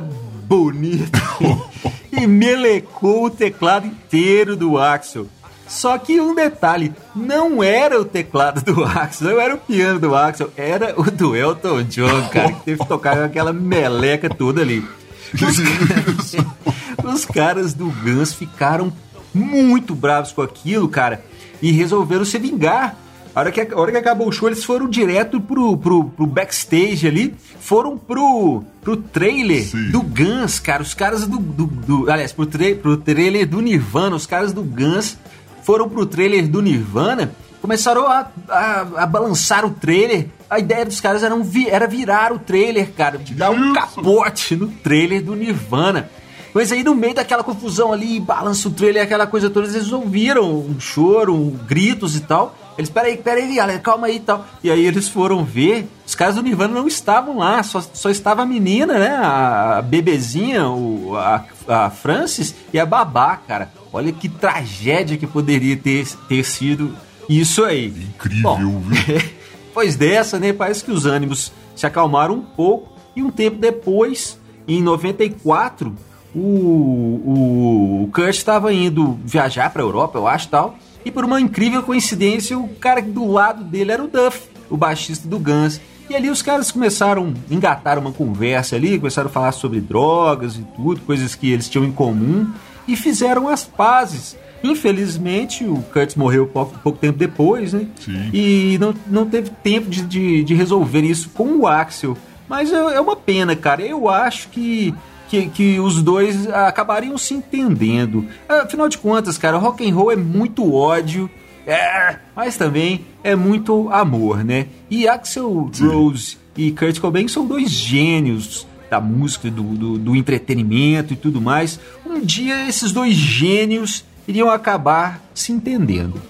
bonita 0.51 1.17
e 2.12 2.27
melecou 2.27 3.27
o 3.27 3.29
teclado 3.29 3.88
inteiro 3.88 4.58
do 4.58 4.77
Axel. 4.77 5.27
Só 5.65 5.98
que 5.98 6.20
um 6.20 6.36
detalhe, 6.36 6.93
não 7.15 7.63
era 7.63 8.01
o 8.01 8.03
teclado 8.03 8.62
do 8.62 8.84
Axel, 8.84 9.29
não 9.29 9.39
era 9.39 9.55
o 9.55 9.58
piano 9.58 9.98
do 9.98 10.13
Axel, 10.13 10.51
era 10.58 10.93
o 11.00 11.10
do 11.10 11.34
Elton 11.34 11.84
John, 11.84 12.27
cara, 12.27 12.51
que 12.51 12.65
teve 12.65 12.81
que 12.81 12.88
tocar 12.88 13.17
aquela 13.24 13.53
meleca 13.53 14.29
toda 14.29 14.62
ali. 14.62 14.86
Os, 15.34 17.05
os 17.15 17.24
caras 17.24 17.74
do 17.74 17.86
Guns 17.86 18.34
ficaram 18.34 18.91
muito 19.34 19.96
bravos 19.96 20.34
com 20.34 20.41
aquilo, 20.41 20.89
cara, 20.89 21.24
e 21.62 21.72
resolveram 21.72 22.25
se 22.25 22.38
vingar. 22.38 22.98
A 23.34 23.40
hora 23.40 23.52
que, 23.52 23.62
a 23.62 23.80
hora 23.80 23.92
que 23.92 23.98
acabou 23.98 24.28
o 24.28 24.32
show, 24.32 24.50
eles 24.50 24.64
foram 24.64 24.90
direto 24.90 25.40
pro, 25.40 25.78
pro, 25.78 26.04
pro 26.04 26.26
backstage 26.26 27.08
ali, 27.08 27.34
foram 27.60 27.98
pro, 27.98 28.62
pro 28.82 28.98
trailer 28.98 29.64
Sim. 29.64 29.90
do 29.90 30.02
Guns, 30.02 30.60
cara. 30.60 30.84
Os 30.84 30.94
caras 30.94 31.26
do. 31.26 31.38
do, 31.38 31.66
do 31.66 32.12
aliás, 32.12 32.34
pro, 32.34 32.46
tra 32.46 32.76
pro 32.76 32.98
trailer 32.98 33.48
do 33.48 33.62
Nirvana, 33.62 34.18
os 34.18 34.26
caras 34.26 34.52
do 34.52 34.62
Guns 34.62 35.18
foram 35.64 35.88
pro 35.88 36.06
trailer 36.06 36.48
do 36.48 36.62
Nirvana, 36.62 37.34
começaram 37.62 38.06
a, 38.06 38.28
a, 38.50 38.82
a 39.04 39.06
balançar 39.06 39.64
o 39.66 39.70
trailer. 39.70 40.28
A 40.50 40.60
ideia 40.60 40.86
dos 40.86 41.00
caras 41.00 41.24
era, 41.24 41.34
um, 41.34 41.50
era 41.70 41.88
virar 41.88 42.34
o 42.34 42.40
trailer, 42.40 42.92
cara, 42.92 43.18
de 43.18 43.34
dar 43.34 43.52
um 43.52 43.72
capote 43.72 44.58
no 44.58 44.68
trailer 44.68 45.24
do 45.24 45.36
Nirvana. 45.36 46.10
Mas 46.54 46.70
aí 46.72 46.84
no 46.84 46.94
meio 46.94 47.14
daquela 47.14 47.44
confusão 47.44 47.94
ali, 47.94 48.20
balança 48.20 48.68
o 48.68 48.72
trailer, 48.72 49.04
aquela 49.04 49.26
coisa 49.26 49.50
toda, 49.50 49.68
eles 49.68 49.90
ouviram 49.94 50.52
um 50.52 50.78
choro, 50.82 51.34
um, 51.34 51.52
gritos 51.66 52.18
e 52.18 52.20
tal. 52.20 52.58
Eles, 52.82 52.90
peraí, 52.90 53.18
peraí, 53.18 53.56
galera, 53.56 53.80
calma 53.80 54.08
aí 54.08 54.16
e 54.16 54.20
tal. 54.20 54.46
E 54.64 54.72
aí 54.72 54.84
eles 54.86 55.08
foram 55.08 55.46
ver, 55.46 55.88
os 56.06 56.16
caras 56.16 56.36
do 56.36 56.42
Nirvana 56.42 56.74
não 56.74 56.88
estavam 56.88 57.38
lá, 57.38 57.62
só, 57.62 57.80
só 57.80 58.10
estava 58.10 58.42
a 58.42 58.46
menina, 58.46 58.98
né? 58.98 59.10
A 59.10 59.84
bebezinha, 59.84 60.68
o, 60.68 61.16
a, 61.16 61.46
a 61.68 61.90
Francis 61.92 62.56
e 62.74 62.80
a 62.80 62.86
babá, 62.86 63.38
cara. 63.38 63.72
Olha 63.94 64.12
que 64.12 64.28
tragédia 64.28 65.16
que 65.16 65.28
poderia 65.28 65.78
ter, 65.78 66.08
ter 66.28 66.44
sido 66.44 66.96
isso 67.30 67.64
aí. 67.64 67.88
Incrível, 67.88 68.42
Bom, 68.42 68.80
viu? 68.80 69.22
pois 69.74 69.96
dessa, 69.96 70.40
né? 70.40 70.52
Parece 70.52 70.84
que 70.84 70.92
os 70.92 71.06
ânimos 71.06 71.52
se 71.76 71.86
acalmaram 71.86 72.34
um 72.36 72.42
pouco 72.42 72.98
e 73.16 73.22
um 73.22 73.30
tempo 73.30 73.58
depois, 73.58 74.40
em 74.68 74.82
94, 74.82 75.96
o, 76.34 76.40
o, 76.40 78.04
o 78.04 78.12
Kurt 78.12 78.36
estava 78.36 78.74
indo 78.74 79.20
viajar 79.24 79.70
para 79.70 79.84
a 79.84 79.86
Europa, 79.86 80.18
eu 80.18 80.28
acho 80.28 80.48
tal. 80.50 80.76
E 81.03 81.12
por 81.12 81.25
uma 81.25 81.41
incrível 81.41 81.84
coincidência, 81.84 82.58
o 82.58 82.67
cara 82.67 83.01
do 83.01 83.29
lado 83.29 83.63
dele 83.63 83.91
era 83.91 84.03
o 84.03 84.08
Duff, 84.08 84.50
o 84.70 84.77
baixista 84.77 85.27
do 85.27 85.39
Guns. 85.39 85.79
E 86.10 86.15
ali 86.15 86.29
os 86.29 86.41
caras 86.41 86.72
começaram 86.72 87.34
a 87.50 87.53
engatar 87.53 87.98
uma 87.98 88.12
conversa 88.12 88.75
ali, 88.75 88.98
começaram 88.98 89.29
a 89.29 89.31
falar 89.31 89.51
sobre 89.53 89.79
drogas 89.79 90.55
e 90.55 90.63
tudo, 90.75 91.00
coisas 91.01 91.36
que 91.36 91.51
eles 91.51 91.70
tinham 91.70 91.86
em 91.86 91.91
comum 91.91 92.51
e 92.88 92.96
fizeram 92.96 93.48
as 93.48 93.63
pazes. 93.63 94.38
Infelizmente, 94.63 95.63
o 95.63 95.77
Curtis 95.91 96.15
morreu 96.15 96.46
pouco, 96.46 96.77
pouco 96.79 97.00
tempo 97.00 97.17
depois, 97.17 97.74
né? 97.74 97.88
Sim. 98.00 98.29
E 98.31 98.77
não, 98.79 98.93
não 99.08 99.25
teve 99.25 99.50
tempo 99.63 99.89
de, 99.89 100.01
de, 100.01 100.43
de, 100.43 100.53
resolver 100.53 101.01
isso 101.01 101.29
com 101.29 101.60
o 101.60 101.67
Axel. 101.67 102.15
Mas 102.48 102.72
é, 102.72 102.75
é 102.75 103.01
uma 103.01 103.15
pena, 103.15 103.55
cara. 103.55 103.81
Eu 103.81 104.08
acho 104.08 104.50
que, 104.50 104.93
que, 105.32 105.48
que, 105.48 105.80
os 105.80 106.04
dois 106.04 106.46
acabariam 106.50 107.18
se 107.18 107.34
entendendo. 107.34 108.28
Afinal 108.50 108.90
de 108.90 108.98
contas, 108.98 109.38
cara, 109.38 109.58
rock 109.58 109.90
and 109.90 109.96
roll 109.96 110.12
é 110.12 110.16
muito 110.18 110.74
ódio. 110.74 111.30
É, 111.66 112.18
mas 112.36 112.58
também 112.58 113.06
é 113.24 113.34
muito 113.34 113.88
amor, 113.92 114.44
né? 114.44 114.68
E 114.90 115.08
Axel 115.08 115.72
Rose 115.80 116.38
e 116.58 116.72
Kurt 116.72 117.00
Cobain 117.00 117.28
são 117.30 117.46
dois 117.46 117.70
gênios 117.70 118.68
da 118.90 119.00
música, 119.00 119.50
do, 119.50 119.64
do, 119.64 119.98
do 119.98 120.16
entretenimento 120.18 121.14
e 121.14 121.16
tudo 121.16 121.40
mais, 121.40 121.80
um 122.06 122.20
dia 122.20 122.68
esses 122.68 122.92
dois 122.92 123.16
gênios 123.16 124.04
iriam 124.28 124.50
acabar 124.50 125.22
se 125.34 125.54
entendendo. 125.54 126.22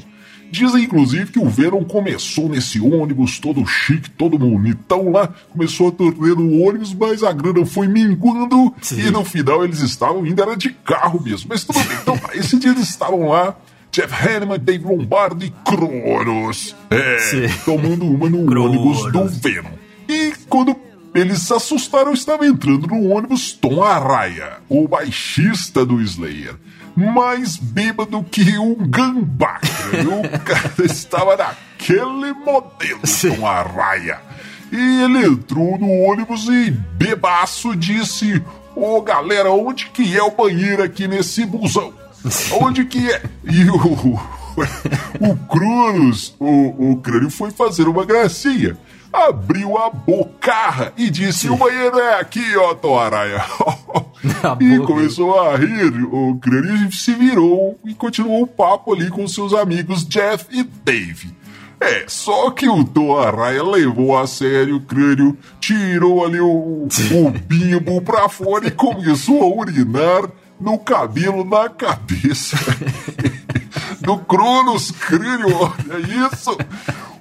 Dizem, 0.50 0.84
inclusive, 0.84 1.32
que 1.32 1.38
o 1.40 1.48
Venom 1.48 1.82
começou 1.82 2.48
nesse 2.48 2.78
ônibus 2.80 3.40
todo 3.40 3.66
chique, 3.66 4.08
todo 4.10 4.38
bonitão 4.38 5.10
lá, 5.10 5.28
começou 5.50 5.88
a 5.88 5.90
torner 5.90 6.36
no 6.36 6.62
ônibus, 6.62 6.94
mas 6.94 7.24
a 7.24 7.32
grana 7.32 7.66
foi 7.66 7.88
minguando 7.88 8.72
Sim. 8.80 9.00
e 9.00 9.10
no 9.10 9.24
final 9.24 9.64
eles 9.64 9.80
estavam 9.80 10.24
indo, 10.24 10.40
era 10.40 10.56
de 10.56 10.70
carro 10.70 11.20
mesmo. 11.20 11.48
Mas 11.48 11.64
tudo 11.64 11.80
bem, 11.80 11.98
então 12.00 12.16
esse 12.34 12.56
dia 12.56 12.70
eles 12.70 12.88
estavam 12.88 13.28
lá, 13.28 13.56
Jeff 13.94 14.12
Hanneman, 14.12 14.58
Dave 14.58 14.84
Lombardo 14.84 15.44
e 15.44 15.54
Cronos, 15.64 16.74
é, 16.90 17.18
Sim. 17.18 17.46
tomando 17.64 18.04
uma 18.04 18.28
no 18.28 18.40
ônibus 18.60 19.12
do 19.12 19.28
Venom. 19.28 19.70
E 20.08 20.32
quando 20.48 20.74
eles 21.14 21.42
se 21.42 21.54
assustaram, 21.54 22.12
estava 22.12 22.44
entrando 22.44 22.88
no 22.88 23.08
ônibus 23.10 23.52
Tom 23.52 23.84
Arraia, 23.84 24.54
o 24.68 24.88
baixista 24.88 25.86
do 25.86 26.00
Slayer 26.00 26.56
mais 26.96 27.56
bêbado 27.56 28.20
que 28.24 28.58
um 28.58 28.74
gambá. 28.74 29.60
o 29.92 30.38
cara 30.40 30.72
estava 30.84 31.36
naquele 31.36 32.32
modelo 32.32 33.06
Sim. 33.06 33.36
com 33.36 33.46
a 33.46 33.62
raia. 33.62 34.18
E 34.72 35.02
ele 35.02 35.24
entrou 35.24 35.78
no 35.78 35.88
ônibus 36.00 36.48
e 36.48 36.72
bebaço 36.72 37.76
disse: 37.76 38.42
Ô 38.74 38.96
oh, 38.96 39.02
galera, 39.02 39.52
onde 39.52 39.86
que 39.90 40.16
é 40.16 40.22
o 40.22 40.32
banheiro 40.32 40.82
aqui 40.82 41.06
nesse 41.06 41.46
busão? 41.46 42.03
Onde 42.60 42.84
que 42.84 43.10
é? 43.10 43.22
E 43.44 43.68
o, 43.70 44.20
o 45.20 45.36
Cronos, 45.48 46.34
o, 46.38 46.92
o 46.92 46.96
crânio 46.98 47.30
foi 47.30 47.50
fazer 47.50 47.88
uma 47.88 48.04
gracinha 48.04 48.76
abriu 49.14 49.78
a 49.78 49.88
bocarra 49.90 50.92
e 50.96 51.08
disse: 51.08 51.48
O 51.48 51.56
banheiro 51.56 51.98
é 51.98 52.18
aqui, 52.18 52.56
ó, 52.56 52.74
Toaraia. 52.74 53.44
e 54.60 54.78
começou 54.80 55.38
a 55.40 55.56
rir. 55.56 56.04
O 56.12 56.36
crânio 56.40 56.90
se 56.92 57.14
virou 57.14 57.78
e 57.84 57.94
continuou 57.94 58.42
o 58.42 58.46
papo 58.46 58.92
ali 58.92 59.08
com 59.08 59.26
seus 59.28 59.54
amigos 59.54 60.04
Jeff 60.04 60.46
e 60.50 60.64
Dave. 60.64 61.32
É, 61.80 62.04
só 62.06 62.50
que 62.50 62.68
o 62.68 62.82
Toaraia 62.82 63.62
levou 63.62 64.16
a 64.16 64.26
sério 64.26 64.76
o 64.76 64.80
crânio, 64.80 65.36
tirou 65.60 66.24
ali 66.24 66.40
o, 66.40 66.88
o 66.88 67.30
bimbo 67.46 68.00
pra 68.00 68.28
fora 68.28 68.66
e 68.66 68.70
começou 68.70 69.42
a 69.42 69.60
urinar 69.60 70.30
no 70.64 70.78
cabelo 70.78 71.44
na 71.44 71.68
cabeça 71.68 72.56
do 74.00 74.16
Cronos 74.20 74.90
Crânio, 74.90 75.54
olha 75.54 76.26
isso! 76.26 76.56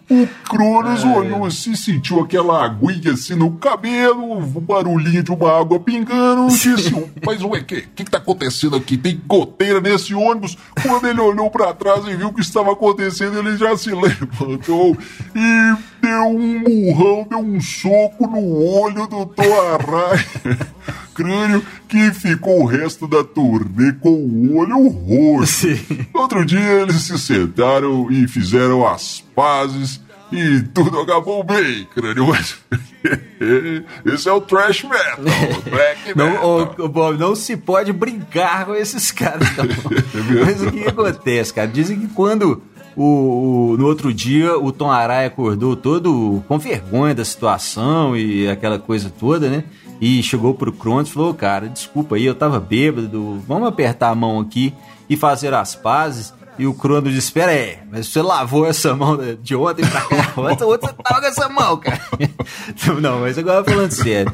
O 0.10 0.28
Cronos 0.48 1.04
olhou 1.04 1.46
assim, 1.46 1.76
sentiu 1.76 2.22
aquela 2.22 2.64
aguinha 2.64 3.14
assim 3.14 3.36
no 3.36 3.52
cabelo, 3.52 4.38
o 4.38 4.62
barulhinho 4.62 5.24
de 5.24 5.32
uma 5.32 5.60
água 5.60 5.80
pingando, 5.80 6.48
disse: 6.48 6.94
Mas 7.26 7.42
ué, 7.42 7.60
o 7.60 7.66
que, 7.66 7.82
que, 7.82 8.04
tá 8.04 8.18
acontecendo 8.18 8.76
aqui? 8.76 8.98
Tem 8.98 9.20
goteira 9.26 9.82
nesse 9.82 10.14
ônibus? 10.14 10.58
Quando 10.82 11.08
ele 11.08 11.20
olhou 11.20 11.50
para 11.50 11.74
trás 11.74 12.06
e 12.06 12.16
viu 12.16 12.28
o 12.28 12.34
que 12.34 12.42
estava 12.42 12.74
acontecendo, 12.74 13.40
ele 13.40 13.58
já 13.58 13.76
se 13.76 13.92
levantou 13.92 14.96
e 15.36 15.76
deu 16.02 16.28
um 16.28 16.60
murrão, 16.60 17.26
deu 17.28 17.40
um 17.40 17.60
soco 17.60 18.28
no 18.28 18.56
olho 18.56 19.08
do 19.08 19.26
Thor 19.26 19.80
Arraia. 19.80 20.74
Crânio 21.14 21.64
que 21.88 22.12
ficou 22.12 22.62
o 22.62 22.66
resto 22.66 23.08
da 23.08 23.24
turnê 23.24 23.94
com 23.94 24.10
o 24.10 24.58
olho 24.58 24.88
roxo. 24.88 25.76
Sim. 25.76 26.06
Outro 26.14 26.46
dia 26.46 26.82
eles 26.82 27.02
se 27.02 27.18
sentaram 27.18 28.12
e 28.12 28.28
fizeram 28.28 28.86
as 28.88 29.22
pazes 29.36 30.02
e 30.34 30.64
tudo 30.74 31.00
acabou 31.00 31.44
bem, 31.44 31.88
crânio. 31.94 32.26
Esse 34.04 34.28
é 34.28 34.32
o 34.32 34.42
trash 34.42 34.84
metal, 34.84 35.20
o 35.20 35.70
black 35.70 36.14
não, 36.18 36.32
metal. 36.32 36.76
Ô, 36.80 36.88
Bob, 36.88 37.20
não 37.20 37.36
se 37.36 37.56
pode 37.56 37.94
brincar 37.94 38.66
com 38.66 38.74
esses 38.74 39.12
caras, 39.12 39.48
não. 39.56 39.66
É 40.42 40.46
Mas 40.46 40.62
o 40.64 40.72
que 40.72 40.88
acontece, 40.88 41.54
cara? 41.54 41.68
Dizem 41.68 42.00
que 42.00 42.08
quando 42.08 42.64
o, 42.96 43.72
o, 43.72 43.78
no 43.78 43.86
outro 43.88 44.14
dia 44.14 44.58
o 44.58 44.72
Tom 44.72 44.92
Araya 44.92 45.28
acordou 45.28 45.76
todo 45.76 46.44
com 46.48 46.58
vergonha 46.58 47.16
da 47.16 47.26
situação 47.26 48.16
e 48.16 48.48
aquela 48.48 48.80
coisa 48.80 49.10
toda, 49.10 49.50
né? 49.50 49.64
E 50.02 50.22
chegou 50.22 50.54
pro 50.54 50.74
Cronos 50.74 51.10
e 51.10 51.14
falou: 51.14 51.34
Cara, 51.34 51.70
desculpa 51.70 52.16
aí, 52.16 52.26
eu 52.26 52.36
tava 52.36 52.60
bêbado, 52.60 53.42
vamos 53.48 53.68
apertar 53.68 54.10
a 54.10 54.16
mão 54.16 54.40
aqui 54.40 54.74
e 55.10 55.16
fazer 55.16 55.54
as 55.54 55.76
pazes. 55.76 56.34
E 56.58 56.68
o 56.68 56.74
Crono 56.74 57.10
disse: 57.10 57.28
Espera 57.28 57.52
aí, 57.52 57.78
mas 57.92 58.08
você 58.08 58.22
lavou 58.22 58.66
essa 58.66 58.96
mão 58.96 59.18
de 59.42 59.56
ontem 59.56 59.86
pra 59.86 60.02
cá? 60.02 60.34
Ontem 60.38 60.66
você 60.66 60.94
tava 60.94 61.22
com 61.22 61.28
essa 61.28 61.50
mão, 61.50 61.78
cara. 61.78 62.02
Não, 63.02 63.22
mas 63.22 63.38
agora 63.38 63.64
falando 63.64 63.92
sério. 63.92 64.32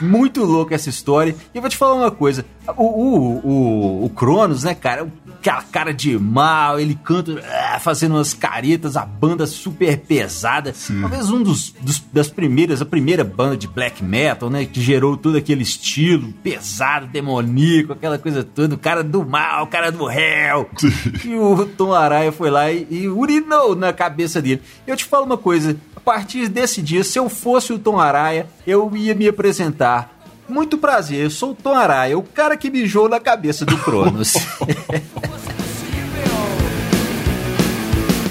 Muito 0.00 0.44
louco 0.44 0.74
essa 0.74 0.88
história. 0.88 1.34
E 1.52 1.56
eu 1.58 1.60
vou 1.60 1.70
te 1.70 1.76
falar 1.76 1.94
uma 1.94 2.10
coisa: 2.10 2.44
o, 2.76 2.82
o, 2.82 3.38
o, 3.38 4.04
o 4.06 4.10
Cronos, 4.10 4.64
né, 4.64 4.74
cara, 4.74 5.10
aquela 5.38 5.62
cara 5.62 5.92
de 5.92 6.18
mal, 6.18 6.80
ele 6.80 6.94
canta 6.94 7.32
uh, 7.32 7.80
fazendo 7.80 8.14
umas 8.14 8.32
caretas, 8.32 8.96
a 8.96 9.04
banda 9.04 9.46
super 9.46 9.98
pesada. 9.98 10.72
Sim. 10.72 11.00
Talvez 11.02 11.30
um 11.30 11.42
dos, 11.42 11.70
dos, 11.80 12.02
das 12.12 12.28
primeiras, 12.28 12.80
a 12.80 12.86
primeira 12.86 13.22
banda 13.22 13.56
de 13.56 13.68
black 13.68 14.02
metal, 14.02 14.48
né? 14.48 14.64
Que 14.64 14.80
gerou 14.80 15.16
todo 15.16 15.36
aquele 15.36 15.62
estilo 15.62 16.32
pesado, 16.42 17.06
demoníaco, 17.06 17.92
aquela 17.92 18.18
coisa 18.18 18.42
toda, 18.42 18.74
o 18.74 18.78
cara 18.78 19.04
do 19.04 19.24
mal, 19.24 19.64
o 19.64 19.66
cara 19.66 19.92
do 19.92 20.06
réu. 20.06 20.68
e 21.24 21.36
o 21.36 21.66
Tom 21.66 21.92
Araya 21.92 22.32
foi 22.32 22.50
lá 22.50 22.72
e, 22.72 22.86
e 22.90 23.08
urinou 23.08 23.76
na 23.76 23.92
cabeça 23.92 24.40
dele. 24.40 24.62
Eu 24.86 24.96
te 24.96 25.04
falo 25.04 25.26
uma 25.26 25.38
coisa, 25.38 25.76
a 25.94 26.00
partir 26.00 26.48
desse 26.48 26.80
dia, 26.80 27.04
se 27.04 27.18
eu 27.18 27.28
fosse 27.28 27.72
o 27.72 27.78
Tom 27.78 27.98
Araya, 28.00 28.46
eu 28.66 28.90
ia 28.96 29.14
me 29.14 29.28
apresentar 29.28 30.14
muito 30.48 30.76
prazer, 30.76 31.24
eu 31.24 31.30
sou 31.30 31.52
o 31.52 31.54
Tom 31.54 31.74
Araya, 31.74 32.18
o 32.18 32.22
cara 32.22 32.56
que 32.56 32.70
mijou 32.70 33.08
na 33.08 33.18
cabeça 33.18 33.64
do 33.64 33.76
Cronos. 33.78 34.34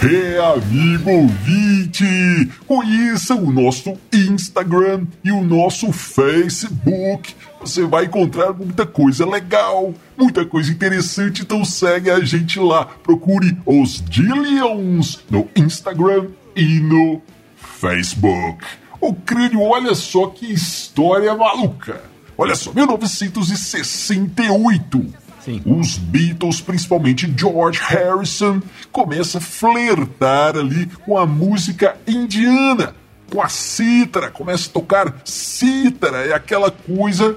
É, 0.06 0.38
amigo 0.38 1.10
ouvinte, 1.10 2.06
conheça 2.68 3.36
o 3.36 3.50
nosso 3.50 3.98
Instagram 4.12 5.08
e 5.24 5.32
o 5.32 5.42
nosso 5.42 5.94
Facebook. 5.94 7.34
Você 7.62 7.86
vai 7.86 8.04
encontrar 8.04 8.52
muita 8.52 8.86
coisa 8.86 9.26
legal, 9.26 9.94
muita 10.18 10.46
coisa 10.46 10.70
interessante, 10.70 11.44
então 11.44 11.64
segue 11.64 12.12
a 12.12 12.20
gente 12.20 12.60
lá. 12.60 12.84
Procure 12.84 13.58
os 13.66 14.04
Dillions 14.04 15.24
no 15.30 15.48
Instagram 15.56 16.28
e 16.54 16.82
no 16.82 17.22
Facebook. 17.56 18.62
Ô 19.04 19.14
crânio, 19.14 19.62
olha 19.62 19.94
só 19.96 20.28
que 20.28 20.46
história 20.46 21.36
maluca. 21.36 22.02
Olha 22.38 22.56
só, 22.56 22.72
1968. 22.72 25.14
Sim. 25.42 25.62
Os 25.66 25.98
Beatles, 25.98 26.62
principalmente 26.62 27.30
George 27.38 27.82
Harrison, 27.82 28.62
começa 28.94 29.40
a 29.40 29.42
flertar 29.42 30.56
ali 30.56 30.86
com 31.06 31.18
a 31.18 31.26
música 31.26 31.98
indiana, 32.08 32.96
com 33.30 33.42
a 33.42 33.50
cítara, 33.50 34.32
começa 34.32 34.70
a 34.70 34.72
tocar 34.72 35.14
cítara, 35.26 36.26
é 36.26 36.34
aquela 36.34 36.72
coisa 36.72 37.36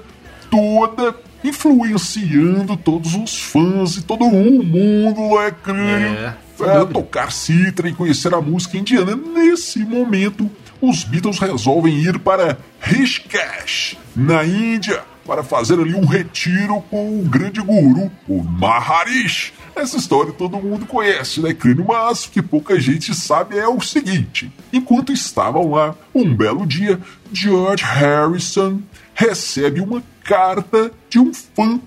toda 0.49 1.13
influenciando 1.43 2.77
todos 2.77 3.13
os 3.13 3.41
fãs 3.41 3.97
e 3.97 4.03
todo 4.03 4.23
o 4.23 4.63
mundo, 4.63 5.37
é 5.41 5.51
crânio, 5.51 6.17
é, 6.17 6.33
é 6.61 6.85
tocar 6.85 7.33
cítara 7.33 7.89
e 7.89 7.93
conhecer 7.93 8.33
a 8.33 8.39
música 8.39 8.77
indiana. 8.77 9.17
Nesse 9.17 9.79
momento, 9.79 10.49
os 10.81 11.03
Beatles 11.03 11.39
resolvem 11.39 11.95
ir 11.99 12.19
para 12.19 12.57
Rishikesh, 12.79 13.97
na 14.15 14.43
Índia, 14.43 15.03
para 15.25 15.43
fazer 15.43 15.79
ali 15.79 15.93
um 15.93 16.05
retiro 16.05 16.81
com 16.89 17.19
o 17.19 17.23
grande 17.23 17.61
guru, 17.61 18.09
o 18.27 18.41
Maharishi. 18.43 19.53
Essa 19.75 19.97
história 19.97 20.31
todo 20.31 20.57
mundo 20.57 20.85
conhece, 20.85 21.41
né, 21.41 21.53
Crânio? 21.53 21.85
Mas 21.87 22.25
o 22.25 22.31
que 22.31 22.41
pouca 22.41 22.79
gente 22.79 23.13
sabe 23.13 23.57
é 23.57 23.67
o 23.67 23.81
seguinte: 23.81 24.51
enquanto 24.71 25.11
estavam 25.11 25.71
lá, 25.71 25.95
um 26.15 26.33
belo 26.33 26.65
dia, 26.65 26.99
George 27.31 27.83
Harrison 27.83 28.81
recebe 29.13 29.81
uma 29.81 30.01
carta 30.23 30.91
de 31.09 31.19
um 31.19 31.33
fã. 31.33 31.79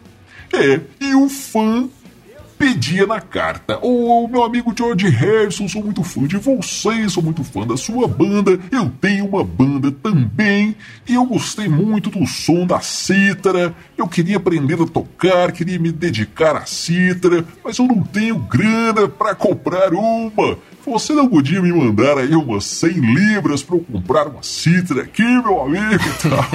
É, 0.53 0.81
e 1.01 1.15
o 1.15 1.29
fã 1.29 1.89
pedia 2.61 3.07
na 3.07 3.23
carta: 3.23 3.79
Ô 3.81 4.25
oh, 4.25 4.29
meu 4.29 4.45
amigo 4.45 4.75
George 4.77 5.09
Harrison, 5.09 5.67
sou 5.67 5.83
muito 5.83 6.05
fã 6.05 6.27
de 6.27 6.37
você, 6.37 7.09
sou 7.09 7.23
muito 7.23 7.43
fã 7.43 7.67
da 7.67 7.75
sua 7.75 8.07
banda. 8.07 8.61
Eu 8.71 8.91
tenho 9.01 9.27
uma 9.27 9.43
banda 9.43 9.91
também 9.91 10.77
e 11.09 11.15
eu 11.15 11.25
gostei 11.25 11.69
muito 11.69 12.11
do 12.11 12.27
som 12.27 12.67
da 12.67 12.81
cítara. 12.81 13.75
Eu 13.97 14.07
queria 14.07 14.37
aprender 14.37 14.75
a 14.75 14.87
tocar, 14.87 15.51
queria 15.53 15.79
me 15.79 15.91
dedicar 15.91 16.55
à 16.55 16.67
cítara, 16.67 17.47
mas 17.65 17.79
eu 17.79 17.87
não 17.87 18.03
tenho 18.03 18.39
grana 18.39 19.09
para 19.09 19.35
comprar 19.35 19.95
uma. 19.95 20.59
Você 20.85 21.15
não 21.15 21.29
podia 21.29 21.63
me 21.63 21.73
mandar 21.73 22.19
aí 22.19 22.35
umas 22.35 22.65
100 22.65 22.91
libras 22.91 23.63
para 23.63 23.77
eu 23.77 23.81
comprar 23.81 24.29
uma 24.29 24.43
cítara 24.43 25.03
aqui, 25.03 25.23
meu 25.23 25.63
amigo? 25.63 26.05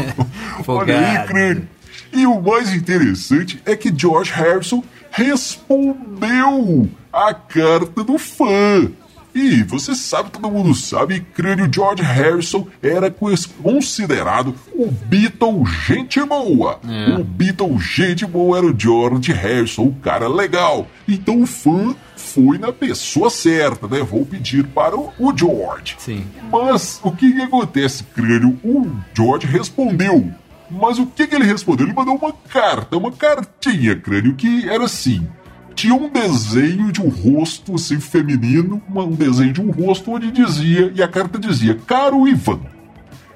Olha 0.67 0.99
aí, 0.99 1.27
crânio. 1.27 1.67
E 2.15 2.25
o 2.25 2.41
mais 2.41 2.73
interessante 2.73 3.61
é 3.65 3.75
que 3.75 3.93
George 3.95 4.31
Harrison 4.31 4.83
respondeu 5.15 6.89
a 7.11 7.33
carta 7.33 8.03
do 8.03 8.17
fã. 8.17 8.91
E 9.33 9.63
você 9.63 9.95
sabe, 9.95 10.29
todo 10.29 10.49
mundo 10.49 10.73
sabe, 10.73 11.19
crânio 11.33 11.69
George 11.73 12.03
Harrison 12.03 12.67
era 12.81 13.13
considerado 13.61 14.55
o 14.73 14.89
Beatle 14.89 15.65
gente 15.65 16.21
boa. 16.23 16.79
É. 16.87 17.17
O 17.17 17.23
Beatle 17.23 17.77
gente 17.79 18.25
boa 18.25 18.57
era 18.57 18.67
o 18.67 18.77
George 18.77 19.31
Harrison, 19.31 19.83
o 19.83 19.95
cara 19.95 20.27
legal. 20.27 20.87
Então 21.07 21.41
o 21.41 21.45
fã 21.45 21.95
foi 22.15 22.57
na 22.57 22.71
pessoa 22.71 23.29
certa, 23.29 23.87
né? 23.87 24.03
Vou 24.03 24.25
pedir 24.25 24.65
para 24.67 24.97
o, 24.97 25.11
o 25.19 25.37
George. 25.37 25.95
Sim. 25.97 26.25
Mas 26.51 26.99
o 27.03 27.11
que, 27.11 27.31
que 27.31 27.41
acontece, 27.41 28.03
crânio? 28.03 28.57
O 28.63 28.89
George 29.13 29.47
respondeu 29.47 30.33
mas 30.69 30.99
o 30.99 31.05
que, 31.05 31.27
que 31.27 31.35
ele 31.35 31.45
respondeu? 31.45 31.85
Ele 31.85 31.95
mandou 31.95 32.15
uma 32.15 32.33
carta, 32.33 32.97
uma 32.97 33.11
cartinha, 33.11 33.95
crânio, 33.95 34.35
que 34.35 34.67
era 34.69 34.85
assim. 34.85 35.27
Tinha 35.73 35.93
um 35.93 36.09
desenho 36.09 36.91
de 36.91 37.01
um 37.01 37.09
rosto 37.09 37.75
assim, 37.75 37.99
feminino, 37.99 38.81
um 38.89 39.11
desenho 39.11 39.51
de 39.51 39.61
um 39.61 39.71
rosto 39.71 40.11
onde 40.11 40.31
dizia, 40.31 40.91
e 40.95 41.03
a 41.03 41.07
carta 41.07 41.37
dizia: 41.37 41.77
Caro 41.85 42.27
Ivan, 42.27 42.61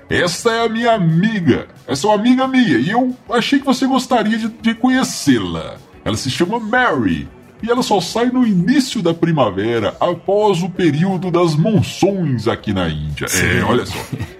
esta 0.10 0.52
é 0.52 0.66
a 0.66 0.70
minha 0.70 0.94
amiga, 0.94 1.68
essa 1.86 2.08
é 2.08 2.10
uma 2.10 2.16
amiga 2.16 2.48
minha, 2.48 2.78
e 2.78 2.90
eu 2.90 3.16
achei 3.30 3.60
que 3.60 3.66
você 3.66 3.86
gostaria 3.86 4.38
de, 4.38 4.48
de 4.48 4.74
conhecê-la. 4.74 5.76
Ela 6.06 6.16
se 6.16 6.30
chama 6.30 6.60
Mary 6.60 7.28
e 7.62 7.70
ela 7.70 7.84
só 7.84 8.00
sai 8.00 8.28
no 8.28 8.46
início 8.46 9.02
da 9.02 9.14
primavera, 9.14 9.96
após 10.00 10.64
o 10.64 10.70
período 10.70 11.30
das 11.30 11.56
monções 11.56 12.48
aqui 12.48 12.74
na 12.74 12.88
Índia. 12.90 13.28
Sim. 13.28 13.60
É, 13.60 13.64
olha 13.64 13.86
só. 13.86 13.98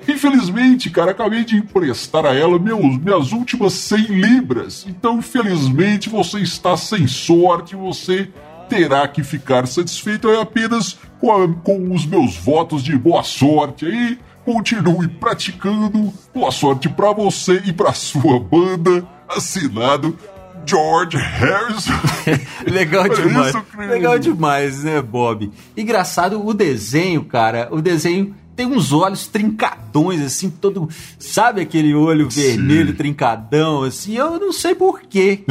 Infelizmente, 0.08 0.90
cara, 0.90 1.12
acabei 1.12 1.44
de 1.44 1.58
emprestar 1.58 2.26
a 2.26 2.34
ela 2.34 2.58
meus, 2.58 2.98
minhas 2.98 3.32
últimas 3.32 3.74
100 3.74 4.00
libras. 4.06 4.86
Então, 4.88 5.18
infelizmente, 5.18 6.10
você 6.10 6.40
está 6.40 6.78
sem 6.78 7.08
sorte, 7.08 7.76
você 7.76 8.30
terá 8.70 9.08
que 9.08 9.24
ficar 9.24 9.68
satisfeito 9.68 10.30
apenas 10.30 10.98
com, 11.20 11.32
a, 11.32 11.48
com 11.48 11.92
os 11.92 12.06
meus 12.06 12.38
votos 12.38 12.84
de 12.84 12.98
boa 12.98 13.24
sorte 13.24 13.86
aí. 13.86 14.18
Continue 14.46 15.08
praticando. 15.08 16.14
Boa 16.34 16.52
sorte 16.52 16.88
para 16.88 17.12
você 17.12 17.62
e 17.66 17.74
para 17.74 17.94
sua 17.94 18.40
banda. 18.40 19.06
Assinado 19.28 20.18
George 20.70 21.18
Harrison. 21.18 21.94
Legal 22.70 23.10
demais. 23.10 23.56
Legal 23.76 24.20
demais, 24.20 24.84
né, 24.84 25.02
Bob? 25.02 25.52
Engraçado 25.76 26.46
o 26.46 26.54
desenho, 26.54 27.24
cara. 27.26 27.68
O 27.72 27.82
desenho 27.82 28.36
tem 28.60 28.68
uns 28.68 28.92
olhos 28.92 29.26
trincadões, 29.26 30.20
assim, 30.22 30.50
todo. 30.50 30.90
Sabe 31.18 31.62
aquele 31.62 31.96
olho 31.96 32.30
Sim. 32.30 32.42
vermelho 32.42 32.94
trincadão, 32.94 33.84
assim? 33.84 34.18
Eu 34.18 34.38
não 34.38 34.52
sei 34.52 34.76
por 34.76 35.02
que, 35.02 35.46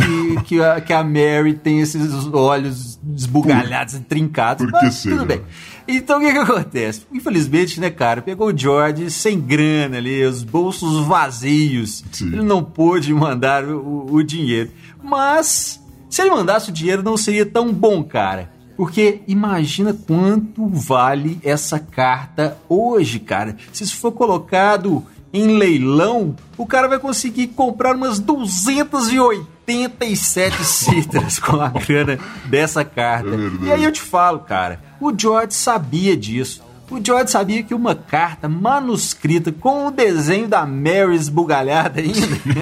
que, 0.45 0.61
a, 0.61 0.79
que 0.79 0.93
a 0.93 1.03
Mary 1.03 1.55
tem 1.55 1.81
esses 1.81 2.27
olhos 2.27 3.01
esbugalhados 3.17 3.95
e 3.95 4.01
trincados. 4.01 4.63
Por 4.63 4.79
que 4.79 4.85
mas, 4.85 5.03
tudo 5.03 5.25
bem. 5.25 5.41
Então 5.89 6.19
o 6.19 6.21
que, 6.21 6.31
que 6.31 6.39
acontece? 6.39 7.07
Infelizmente, 7.11 7.81
né, 7.81 7.89
cara, 7.89 8.21
pegou 8.21 8.49
o 8.49 8.57
George 8.57 9.11
sem 9.11 9.41
grana 9.41 9.97
ali, 9.97 10.23
os 10.23 10.45
bolsos 10.45 11.07
vazios. 11.07 12.05
Sim. 12.13 12.27
Ele 12.27 12.43
não 12.43 12.63
pôde 12.63 13.15
mandar 13.15 13.65
o, 13.65 14.13
o 14.13 14.23
dinheiro. 14.23 14.71
Mas 15.03 15.81
se 16.09 16.23
ele 16.23 16.31
mandasse 16.31 16.71
o 16.71 16.73
dinheiro, 16.73 17.03
não 17.03 17.17
seria 17.17 17.47
tão 17.47 17.73
bom, 17.73 18.03
cara. 18.03 18.51
Porque 18.77 19.23
imagina 19.27 19.93
quanto 19.93 20.69
vale 20.69 21.41
essa 21.43 21.81
carta 21.81 22.57
hoje, 22.69 23.19
cara. 23.19 23.57
Se 23.73 23.83
isso 23.83 23.97
for 23.97 24.13
colocado 24.13 25.05
em 25.33 25.59
leilão, 25.59 26.37
o 26.57 26.65
cara 26.65 26.87
vai 26.89 26.99
conseguir 26.99 27.49
comprar 27.49 27.97
umas 27.97 28.19
287 28.21 30.65
citras 30.65 31.39
com 31.41 31.61
a 31.61 31.69
grana 31.69 32.19
dessa 32.47 32.83
carta. 32.85 33.29
É 33.29 33.51
e 33.67 33.73
aí 33.73 33.85
eu 33.85 33.93
te 33.93 34.01
falo, 34.01 34.39
cara, 34.41 34.81
o 35.01 35.17
George 35.17 35.55
sabia 35.55 36.17
disso. 36.17 36.67
O 36.91 37.05
George 37.05 37.31
sabia 37.31 37.63
que 37.63 37.75
uma 37.75 37.95
carta 37.95 38.49
manuscrita 38.49 39.53
com 39.53 39.87
o 39.87 39.91
desenho 39.91 40.49
da 40.49 40.65
Mary 40.67 41.15
esbugalhada 41.15 42.01
ainda, 42.01 42.19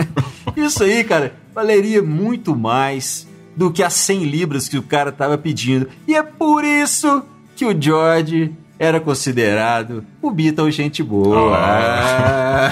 isso 0.56 0.82
aí, 0.82 1.04
cara, 1.04 1.34
valeria 1.54 2.02
muito 2.02 2.56
mais 2.56 3.26
do 3.56 3.72
que 3.72 3.82
as 3.82 3.94
100 3.94 4.24
libras 4.24 4.68
que 4.68 4.76
o 4.76 4.82
cara 4.82 5.10
estava 5.10 5.38
pedindo. 5.38 5.88
E 6.06 6.14
é 6.14 6.22
por 6.22 6.64
isso 6.64 7.22
que 7.54 7.64
o 7.64 7.80
George 7.80 8.52
era 8.78 9.00
considerado 9.00 10.04
o 10.20 10.30
Beatle 10.30 10.70
gente 10.70 11.02
boa. 11.02 11.56
Ah. 11.56 12.70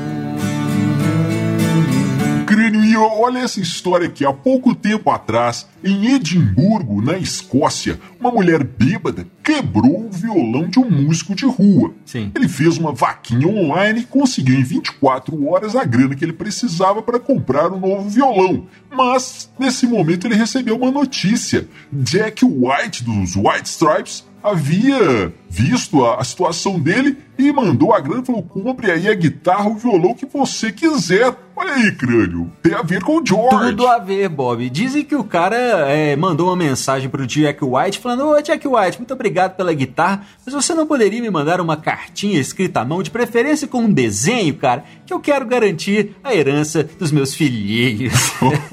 E 2.94 2.96
olha 2.96 3.40
essa 3.40 3.60
história 3.60 4.06
aqui. 4.06 4.24
Há 4.24 4.32
pouco 4.32 4.72
tempo 4.72 5.10
atrás, 5.10 5.66
em 5.82 6.14
Edimburgo, 6.14 7.02
na 7.02 7.18
Escócia, 7.18 7.98
uma 8.20 8.30
mulher 8.30 8.62
bêbada 8.62 9.26
quebrou 9.42 10.06
o 10.06 10.10
violão 10.12 10.68
de 10.68 10.78
um 10.78 10.88
músico 10.88 11.34
de 11.34 11.44
rua. 11.44 11.92
Sim. 12.06 12.30
Ele 12.32 12.46
fez 12.46 12.78
uma 12.78 12.92
vaquinha 12.92 13.48
online 13.48 14.02
e 14.02 14.04
conseguiu 14.04 14.54
em 14.54 14.62
24 14.62 15.44
horas 15.48 15.74
a 15.74 15.82
grana 15.82 16.14
que 16.14 16.24
ele 16.24 16.32
precisava 16.32 17.02
para 17.02 17.18
comprar 17.18 17.72
um 17.72 17.80
novo 17.80 18.08
violão. 18.08 18.68
Mas, 18.88 19.50
nesse 19.58 19.88
momento, 19.88 20.28
ele 20.28 20.36
recebeu 20.36 20.76
uma 20.76 20.92
notícia. 20.92 21.66
Jack 21.92 22.44
White, 22.44 23.02
dos 23.02 23.34
White 23.34 23.68
Stripes, 23.68 24.24
havia 24.44 25.32
visto 25.48 26.04
a, 26.04 26.20
a, 26.20 26.24
situação 26.24 26.78
dele 26.78 27.16
e 27.48 27.52
mandou 27.52 27.92
a 27.92 28.00
grana 28.00 28.22
e 28.22 28.26
falou: 28.26 28.42
compre 28.42 28.90
aí 28.90 29.08
a 29.08 29.14
guitarra, 29.14 29.68
o 29.68 29.76
violão 29.76 30.14
que 30.14 30.26
você 30.26 30.72
quiser. 30.72 31.34
Olha 31.56 31.74
aí, 31.74 31.92
crânio. 31.92 32.50
Tem 32.60 32.74
a 32.74 32.82
ver 32.82 33.00
com 33.04 33.18
o 33.18 33.24
George. 33.24 33.70
Tudo 33.70 33.86
a 33.86 33.98
ver, 33.98 34.28
Bob. 34.28 34.68
Dizem 34.68 35.04
que 35.04 35.14
o 35.14 35.22
cara 35.22 35.56
é, 35.56 36.16
mandou 36.16 36.48
uma 36.48 36.56
mensagem 36.56 37.08
pro 37.08 37.26
Jack 37.26 37.64
White 37.64 38.00
falando: 38.00 38.28
Ô, 38.28 38.40
Jack 38.40 38.66
White, 38.66 38.98
muito 38.98 39.14
obrigado 39.14 39.54
pela 39.54 39.72
guitarra, 39.72 40.26
mas 40.44 40.52
você 40.52 40.74
não 40.74 40.86
poderia 40.86 41.22
me 41.22 41.30
mandar 41.30 41.60
uma 41.60 41.76
cartinha 41.76 42.40
escrita 42.40 42.80
à 42.80 42.84
mão, 42.84 43.02
de 43.02 43.10
preferência 43.10 43.68
com 43.68 43.82
um 43.82 43.92
desenho, 43.92 44.54
cara, 44.56 44.82
que 45.06 45.12
eu 45.12 45.20
quero 45.20 45.46
garantir 45.46 46.16
a 46.24 46.34
herança 46.34 46.88
dos 46.98 47.12
meus 47.12 47.34
filhinhos. 47.34 48.12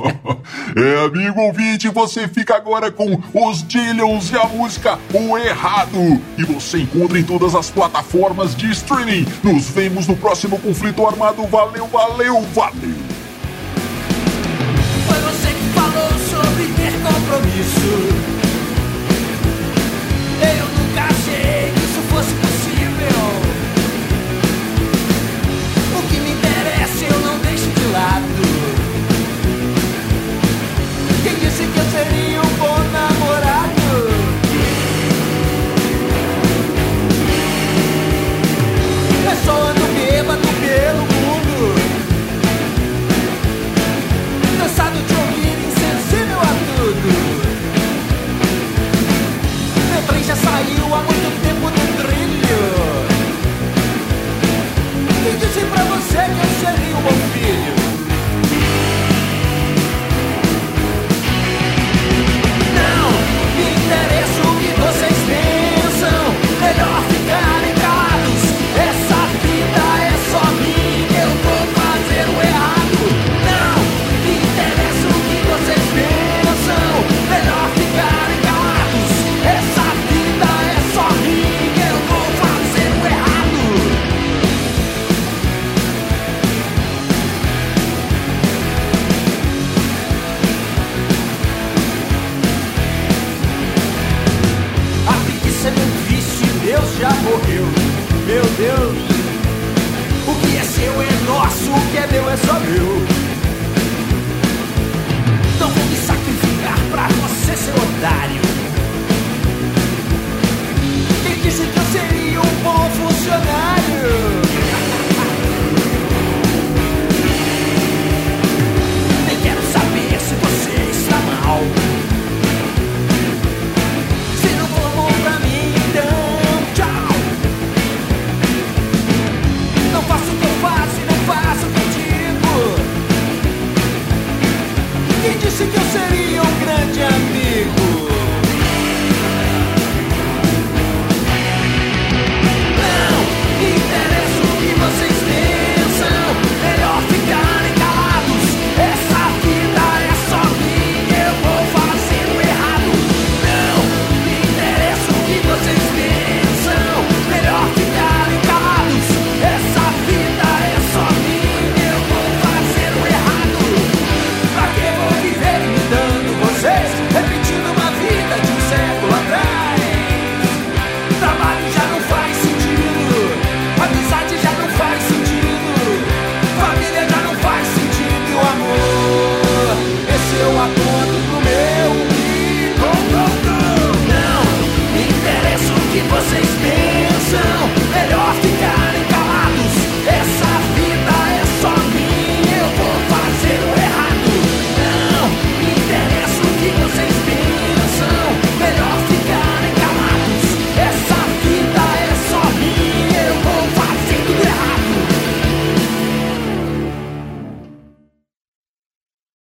é, 0.76 1.06
amigo 1.06 1.40
ouvinte, 1.40 1.88
você 1.90 2.28
fica 2.28 2.56
agora 2.56 2.92
com 2.92 3.22
os 3.34 3.66
Dillions 3.68 4.32
e 4.32 4.38
a 4.38 4.48
música 4.48 4.98
O 5.14 5.38
Errado. 5.38 6.20
E 6.36 6.44
você 6.44 6.80
encontra 6.80 7.20
em 7.20 7.24
todas 7.24 7.54
as 7.54 7.70
plataformas 7.70 8.56
de 8.62 8.72
streaming. 8.72 9.26
Nos 9.44 9.70
vemos 9.70 10.08
no 10.08 10.16
próximo 10.16 10.60
conflito 10.60 11.06
armado. 11.06 11.46
Valeu, 11.48 11.88
valeu, 11.88 12.42
valeu! 12.54 12.96
Foi 15.08 15.20
você 15.20 15.48
que 15.48 15.64
falou 15.74 16.10
sobre 16.30 16.66
ter 16.74 16.94
compromisso. 17.02 18.11